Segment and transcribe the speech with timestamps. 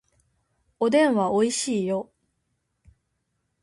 [0.79, 2.09] おでんはおいしいよ